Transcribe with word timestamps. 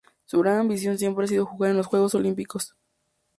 Su 0.25 0.39
gran 0.39 0.61
ambición 0.61 0.97
siempre 0.97 1.23
ha 1.23 1.27
sido 1.27 1.45
jugar 1.45 1.69
en 1.69 1.77
los 1.77 1.85
Juegos 1.85 2.15
Olímpicos. 2.15 2.75